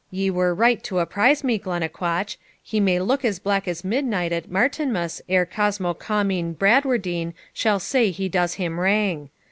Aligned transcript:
Ye 0.09 0.31
were 0.31 0.55
right 0.55 0.81
to 0.85 0.97
apprise 0.97 1.43
me, 1.43 1.59
Glennaquoich; 1.59 2.37
he 2.63 2.79
may 2.79 2.99
look 2.99 3.23
as 3.23 3.37
black 3.37 3.67
as 3.67 3.83
midnight 3.83 4.31
at 4.31 4.49
Martinmas 4.49 5.21
ere 5.29 5.45
Cosmo 5.45 5.93
Comyne 5.93 6.53
Bradwardine 6.57 7.35
shall 7.53 7.77
say 7.79 8.09
he 8.09 8.27
does 8.27 8.55
him 8.55 8.79
wrang. 8.79 9.29